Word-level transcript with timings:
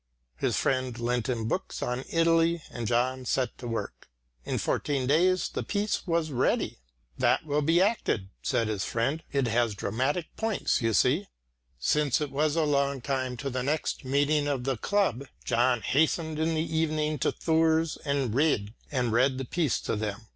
His 0.37 0.57
friend 0.57 0.97
lent 0.99 1.29
him 1.29 1.47
books 1.47 1.83
on 1.83 2.03
Italy 2.09 2.63
and 2.71 2.87
John 2.87 3.23
set 3.23 3.55
to 3.59 3.67
work. 3.67 4.09
In 4.45 4.57
fourteen 4.57 5.05
days 5.05 5.47
the 5.49 5.61
piece 5.61 6.07
was 6.07 6.31
ready. 6.31 6.79
"That 7.19 7.45
will 7.45 7.61
be 7.61 7.81
acted," 7.83 8.29
said 8.41 8.67
his 8.67 8.83
friend. 8.83 9.21
"It 9.31 9.45
has 9.47 9.75
dramatic 9.75 10.35
points, 10.37 10.81
you 10.81 10.93
see." 10.95 11.27
Since 11.77 12.19
it 12.19 12.31
was 12.31 12.53
still 12.53 12.63
a 12.63 12.65
long 12.65 13.01
time 13.01 13.37
to 13.37 13.51
the 13.51 13.61
next 13.61 14.03
meeting 14.03 14.47
of 14.47 14.63
the 14.63 14.75
club, 14.77 15.27
John 15.45 15.81
hastened 15.83 16.39
in 16.39 16.55
the 16.55 16.75
evening 16.75 17.19
to 17.19 17.31
Thurs 17.31 17.97
and 18.03 18.33
Rejd 18.33 18.73
and 18.91 19.11
read 19.13 19.37
the 19.37 19.45
piece 19.45 19.79
to 19.81 19.95
them. 19.95 20.21